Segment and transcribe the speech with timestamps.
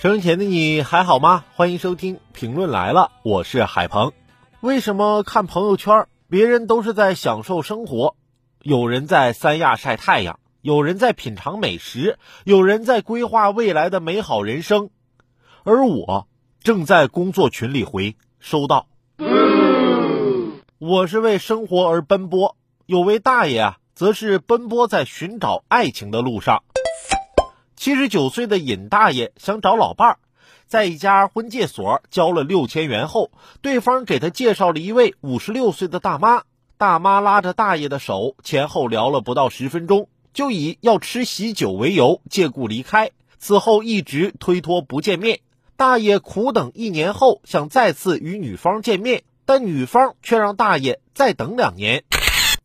[0.00, 1.44] 收音前的你还好吗？
[1.56, 4.12] 欢迎收听评论来了，我是海鹏。
[4.60, 8.14] 为什么看朋友圈，别人都是在享受生活？
[8.62, 14.90] 有人在三亚晒太阳，有人在品尝美食，有人在规划未来的美好人生，
[15.64, 16.28] 而我
[16.60, 18.86] 正在工作群里回收到。
[20.78, 26.62] 我是为生活而奔波，有位大爷啊，则是奔波在寻找爱情的路上。
[27.78, 30.18] 七十九岁的尹大爷想找老伴儿，
[30.66, 33.30] 在一家婚介所交了六千元后，
[33.62, 36.42] 对方给他介绍了一位五十六岁的大妈。
[36.76, 43.12] 大妈拉着大爷的手，前后聊了不到十分钟，就以要吃喜酒为由借故离开。
[43.38, 45.38] 此后一直推脱不见面。
[45.76, 52.02] 大爷苦等一年后，想再次与女方见面，但女方却让大爷再等两年。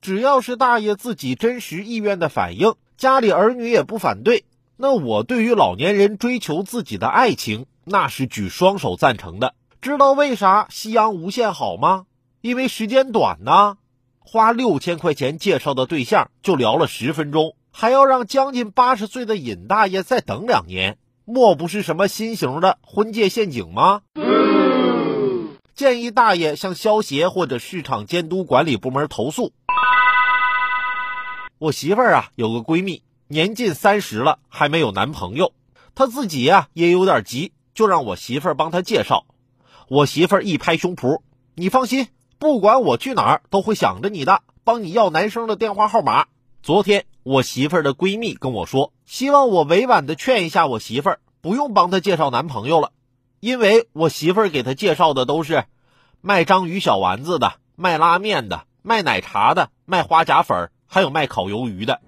[0.00, 4.46] 只要是大爷自己真实意愿的反应，家里儿女也不反对。
[4.76, 9.54] 那我对于老年人追求自己的爱情，那是举双手赞成的。
[9.80, 12.06] 知道为啥夕阳无限好吗？
[12.40, 13.76] 因为时间短呢。
[14.18, 24.00] 花六千块钱介绍的对象就聊了十分钟，还要让将近八十岁的尹大爷再等两年，莫不是什么新型的婚介陷阱吗？
[25.74, 29.52] 建议大爷向消协或者市场监督管理部门投诉。
[31.58, 33.02] 我媳妇儿啊，有个闺蜜。
[33.26, 35.52] 年近三十了，还没有男朋友，
[35.94, 39.24] 她自己呀也有点急，就让我媳妇儿帮她介绍。
[39.88, 41.20] 我媳妇儿一拍胸脯
[41.56, 42.08] ：“你放心，
[42.38, 46.26] 不管我去哪儿，都会想着你的，帮你要男生的电话号码。”
[46.62, 52.92] 昨天我媳妇儿的闺蜜跟我说，希望我委婉的劝一下我媳妇儿，不用帮她介绍男朋友了，
[53.40, 55.64] 因为我媳妇儿给她介绍的都是
[56.20, 62.00] 卖章鱼小丸子的、卖拉面的、卖奶茶的、卖花甲粉，还有卖烤鱿鱼的。